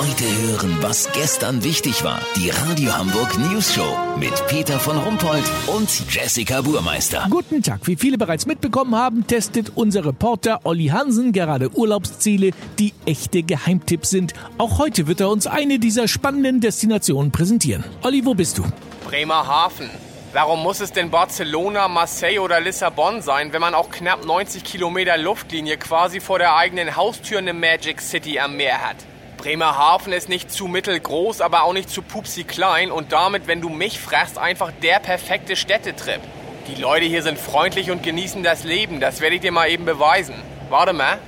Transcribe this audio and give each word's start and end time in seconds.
Heute 0.00 0.24
hören, 0.24 0.78
was 0.80 1.12
gestern 1.12 1.62
wichtig 1.62 2.02
war. 2.02 2.22
Die 2.34 2.48
Radio 2.48 2.96
Hamburg 2.96 3.36
News 3.36 3.74
Show 3.74 3.98
mit 4.18 4.32
Peter 4.46 4.80
von 4.80 4.96
Rumpold 4.96 5.44
und 5.66 5.90
Jessica 6.10 6.62
Burmeister. 6.62 7.26
Guten 7.28 7.62
Tag. 7.62 7.86
Wie 7.86 7.96
viele 7.96 8.16
bereits 8.16 8.46
mitbekommen 8.46 8.96
haben, 8.96 9.26
testet 9.26 9.72
unser 9.74 10.06
Reporter 10.06 10.60
Olli 10.64 10.86
Hansen 10.86 11.32
gerade 11.32 11.68
Urlaubsziele, 11.76 12.52
die 12.78 12.94
echte 13.04 13.42
Geheimtipps 13.42 14.08
sind. 14.08 14.32
Auch 14.56 14.78
heute 14.78 15.06
wird 15.06 15.20
er 15.20 15.28
uns 15.28 15.46
eine 15.46 15.78
dieser 15.78 16.08
spannenden 16.08 16.62
Destinationen 16.62 17.30
präsentieren. 17.30 17.84
Olli, 18.00 18.24
wo 18.24 18.32
bist 18.32 18.56
du? 18.56 18.64
Bremerhaven. 19.06 19.90
Warum 20.32 20.62
muss 20.62 20.80
es 20.80 20.92
denn 20.92 21.10
Barcelona, 21.10 21.88
Marseille 21.88 22.38
oder 22.38 22.58
Lissabon 22.58 23.20
sein, 23.20 23.52
wenn 23.52 23.60
man 23.60 23.74
auch 23.74 23.90
knapp 23.90 24.24
90 24.24 24.64
Kilometer 24.64 25.18
Luftlinie 25.18 25.76
quasi 25.76 26.20
vor 26.20 26.38
der 26.38 26.56
eigenen 26.56 26.96
Haustür 26.96 27.36
eine 27.36 27.52
Magic 27.52 28.00
City 28.00 28.38
am 28.38 28.56
Meer 28.56 28.80
hat? 28.80 29.09
Bremerhaven 29.40 30.12
ist 30.12 30.28
nicht 30.28 30.52
zu 30.52 30.68
mittelgroß, 30.68 31.40
aber 31.40 31.62
auch 31.62 31.72
nicht 31.72 31.88
zu 31.88 32.02
pupsi 32.02 32.44
klein 32.44 32.90
und 32.90 33.10
damit, 33.10 33.46
wenn 33.46 33.62
du 33.62 33.70
mich 33.70 33.98
fragst, 33.98 34.36
einfach 34.36 34.70
der 34.82 34.98
perfekte 34.98 35.56
Städtetrip. 35.56 36.20
Die 36.68 36.78
Leute 36.78 37.06
hier 37.06 37.22
sind 37.22 37.38
freundlich 37.38 37.90
und 37.90 38.02
genießen 38.02 38.42
das 38.42 38.64
Leben, 38.64 39.00
das 39.00 39.22
werde 39.22 39.36
ich 39.36 39.40
dir 39.40 39.50
mal 39.50 39.70
eben 39.70 39.86
beweisen. 39.86 40.34
Warte 40.68 40.92
mal. 40.92 41.18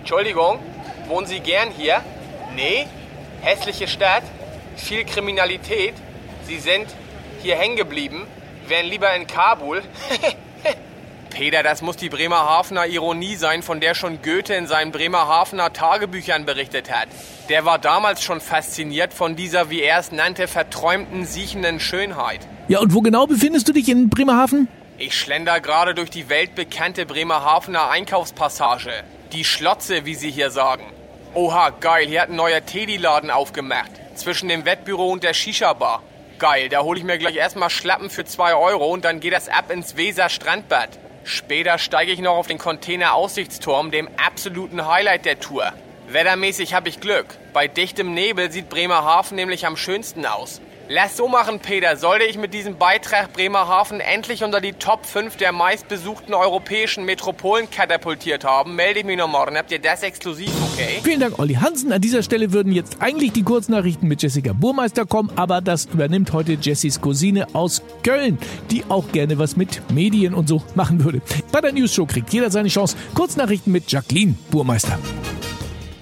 Entschuldigung, 0.00 0.58
wohnen 1.06 1.28
Sie 1.28 1.38
gern 1.38 1.70
hier? 1.70 2.02
Nee? 2.56 2.88
Hässliche 3.42 3.86
Stadt? 3.86 4.24
Viel 4.74 5.04
Kriminalität? 5.04 5.94
Sie 6.48 6.58
sind 6.58 6.88
hier 7.42 7.54
hängen 7.54 7.76
geblieben? 7.76 8.26
Wären 8.66 8.86
lieber 8.86 9.14
in 9.14 9.28
Kabul? 9.28 9.84
Peter, 11.36 11.62
das 11.62 11.82
muss 11.82 11.98
die 11.98 12.08
Bremerhavener 12.08 12.86
Ironie 12.86 13.36
sein, 13.36 13.62
von 13.62 13.78
der 13.78 13.94
schon 13.94 14.22
Goethe 14.22 14.54
in 14.54 14.66
seinen 14.66 14.90
Bremerhavener 14.90 15.70
Tagebüchern 15.70 16.46
berichtet 16.46 16.90
hat. 16.90 17.08
Der 17.50 17.66
war 17.66 17.78
damals 17.78 18.22
schon 18.22 18.40
fasziniert 18.40 19.12
von 19.12 19.36
dieser, 19.36 19.68
wie 19.68 19.82
er 19.82 19.98
es 19.98 20.12
nannte, 20.12 20.48
verträumten, 20.48 21.26
siechenden 21.26 21.78
Schönheit. 21.78 22.40
Ja, 22.68 22.78
und 22.78 22.94
wo 22.94 23.02
genau 23.02 23.26
befindest 23.26 23.68
du 23.68 23.74
dich 23.74 23.90
in 23.90 24.08
Bremerhaven? 24.08 24.68
Ich 24.96 25.14
schlender 25.14 25.60
gerade 25.60 25.94
durch 25.94 26.08
die 26.08 26.30
weltbekannte 26.30 27.04
Bremerhavener 27.04 27.90
Einkaufspassage. 27.90 29.04
Die 29.34 29.44
Schlotze, 29.44 30.06
wie 30.06 30.14
sie 30.14 30.30
hier 30.30 30.50
sagen. 30.50 30.86
Oha, 31.34 31.68
geil, 31.68 32.06
hier 32.06 32.22
hat 32.22 32.30
ein 32.30 32.36
neuer 32.36 32.64
Teddy-Laden 32.64 33.30
aufgemacht. 33.30 33.90
Zwischen 34.14 34.48
dem 34.48 34.64
Wettbüro 34.64 35.10
und 35.10 35.22
der 35.22 35.34
Shisha-Bar. 35.34 36.02
Geil, 36.38 36.70
da 36.70 36.80
hole 36.80 36.98
ich 36.98 37.04
mir 37.04 37.18
gleich 37.18 37.36
erstmal 37.36 37.68
Schlappen 37.68 38.08
für 38.08 38.24
2 38.24 38.54
Euro 38.54 38.86
und 38.86 39.04
dann 39.04 39.20
geht 39.20 39.34
das 39.34 39.50
ab 39.50 39.70
ins 39.70 39.98
Weser 39.98 40.30
Strandbad. 40.30 40.98
Später 41.28 41.78
steige 41.78 42.12
ich 42.12 42.20
noch 42.20 42.36
auf 42.36 42.46
den 42.46 42.56
Container-Aussichtsturm, 42.56 43.90
dem 43.90 44.08
absoluten 44.16 44.86
Highlight 44.86 45.24
der 45.24 45.40
Tour. 45.40 45.72
Wettermäßig 46.06 46.72
habe 46.72 46.88
ich 46.88 47.00
Glück. 47.00 47.26
Bei 47.52 47.66
dichtem 47.66 48.14
Nebel 48.14 48.52
sieht 48.52 48.68
Bremerhaven 48.68 49.34
nämlich 49.34 49.66
am 49.66 49.76
schönsten 49.76 50.24
aus. 50.24 50.60
Lass 50.88 51.16
so 51.16 51.26
machen, 51.26 51.58
Peter. 51.58 51.96
Sollte 51.96 52.24
ich 52.26 52.38
mit 52.38 52.54
diesem 52.54 52.76
Beitrag 52.78 53.32
Bremerhaven 53.32 53.98
endlich 53.98 54.44
unter 54.44 54.60
die 54.60 54.72
Top 54.72 55.04
5 55.04 55.36
der 55.36 55.50
meistbesuchten 55.50 56.32
europäischen 56.32 57.04
Metropolen 57.04 57.68
katapultiert 57.68 58.44
haben, 58.44 58.76
melde 58.76 59.00
ich 59.00 59.04
mich 59.04 59.16
noch 59.16 59.26
morgen. 59.26 59.56
Habt 59.56 59.72
ihr 59.72 59.80
das 59.80 60.04
exklusiv, 60.04 60.52
okay? 60.72 61.00
Vielen 61.02 61.18
Dank, 61.18 61.40
Olli 61.40 61.54
Hansen. 61.54 61.92
An 61.92 62.00
dieser 62.00 62.22
Stelle 62.22 62.52
würden 62.52 62.72
jetzt 62.72 62.98
eigentlich 63.00 63.32
die 63.32 63.42
Kurznachrichten 63.42 64.06
mit 64.06 64.22
Jessica 64.22 64.52
Burmeister 64.52 65.06
kommen, 65.06 65.32
aber 65.34 65.60
das 65.60 65.86
übernimmt 65.86 66.32
heute 66.32 66.52
Jessys 66.52 67.00
Cousine 67.00 67.48
aus 67.52 67.82
Köln, 68.04 68.38
die 68.70 68.84
auch 68.88 69.10
gerne 69.10 69.40
was 69.40 69.56
mit 69.56 69.82
Medien 69.90 70.34
und 70.34 70.48
so 70.48 70.62
machen 70.76 71.04
würde. 71.04 71.20
Bei 71.50 71.60
der 71.60 71.72
News 71.72 71.94
Show 71.94 72.06
kriegt 72.06 72.32
jeder 72.32 72.52
seine 72.52 72.68
Chance. 72.68 72.96
Kurznachrichten 73.14 73.72
mit 73.72 73.90
Jacqueline 73.90 74.36
Burmeister. 74.52 74.98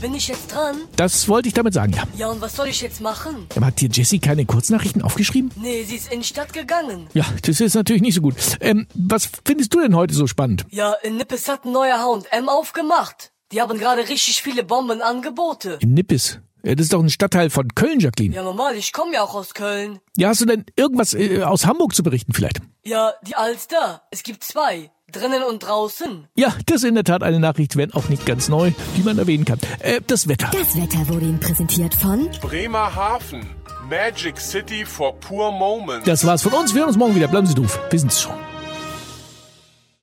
Bin 0.00 0.14
ich 0.14 0.28
jetzt 0.28 0.54
dran? 0.54 0.76
Das 0.94 1.28
wollte 1.28 1.48
ich 1.48 1.54
damit 1.54 1.74
sagen, 1.74 1.92
ja. 1.92 2.04
Ja, 2.16 2.28
und 2.28 2.40
was 2.40 2.54
soll 2.54 2.68
ich 2.68 2.80
jetzt 2.80 3.00
machen? 3.00 3.48
Aber 3.56 3.66
hat 3.66 3.80
dir 3.80 3.88
Jessie 3.88 4.20
keine 4.20 4.46
Kurznachrichten 4.46 5.02
aufgeschrieben? 5.02 5.50
Nee, 5.56 5.82
sie 5.82 5.96
ist 5.96 6.12
in 6.12 6.20
die 6.20 6.26
Stadt 6.26 6.52
gegangen. 6.52 7.08
Ja, 7.14 7.24
das 7.42 7.60
ist 7.60 7.74
natürlich 7.74 8.02
nicht 8.02 8.14
so 8.14 8.20
gut. 8.20 8.36
Ähm, 8.60 8.86
was 8.94 9.28
findest 9.44 9.74
du 9.74 9.80
denn 9.80 9.96
heute 9.96 10.14
so 10.14 10.28
spannend? 10.28 10.66
Ja, 10.70 10.92
in 11.02 11.16
Nippes 11.16 11.48
hat 11.48 11.64
ein 11.64 11.72
neuer 11.72 11.98
H&M 11.98 12.48
aufgemacht. 12.48 13.32
Die 13.50 13.60
haben 13.60 13.76
gerade 13.78 14.08
richtig 14.08 14.40
viele 14.40 14.62
Bombenangebote. 14.62 15.78
In 15.80 15.94
Nippes? 15.94 16.38
Ja, 16.62 16.74
das 16.74 16.84
ist 16.84 16.92
doch 16.92 17.02
ein 17.02 17.10
Stadtteil 17.10 17.50
von 17.50 17.74
Köln, 17.74 18.00
Jacqueline. 18.00 18.34
Ja, 18.34 18.42
normal, 18.42 18.76
ich 18.76 18.92
komme 18.92 19.14
ja 19.14 19.22
auch 19.22 19.34
aus 19.34 19.54
Köln. 19.54 20.00
Ja, 20.16 20.28
hast 20.28 20.40
du 20.40 20.46
denn 20.46 20.64
irgendwas 20.76 21.14
äh, 21.14 21.42
aus 21.42 21.66
Hamburg 21.66 21.94
zu 21.94 22.02
berichten 22.02 22.32
vielleicht? 22.32 22.60
Ja, 22.84 23.12
die 23.22 23.36
Alster. 23.36 24.02
Es 24.10 24.22
gibt 24.22 24.42
zwei. 24.44 24.90
Drinnen 25.10 25.42
und 25.42 25.60
draußen. 25.60 26.28
Ja, 26.34 26.54
das 26.66 26.82
ist 26.82 26.84
in 26.84 26.94
der 26.94 27.04
Tat 27.04 27.22
eine 27.22 27.40
Nachricht, 27.40 27.76
wenn 27.76 27.94
auch 27.94 28.10
nicht 28.10 28.26
ganz 28.26 28.50
neu, 28.50 28.72
die 28.96 29.02
man 29.02 29.16
erwähnen 29.16 29.46
kann. 29.46 29.58
Äh, 29.78 30.02
das 30.06 30.28
Wetter. 30.28 30.50
Das 30.52 30.76
Wetter 30.76 31.08
wurde 31.08 31.24
Ihnen 31.24 31.40
präsentiert 31.40 31.94
von 31.94 32.28
Bremerhaven. 32.42 33.46
Magic 33.88 34.38
City 34.38 34.84
for 34.84 35.18
Poor 35.18 35.50
Moments. 35.50 36.04
Das 36.04 36.26
war's 36.26 36.42
von 36.42 36.52
uns. 36.52 36.74
Wir 36.74 36.80
hören 36.80 36.88
uns 36.88 36.98
morgen 36.98 37.14
wieder. 37.14 37.28
Bleiben 37.28 37.46
Sie 37.46 37.54
doof. 37.54 37.80
Wir 37.88 37.98
sind's 37.98 38.20
schon. 38.20 38.34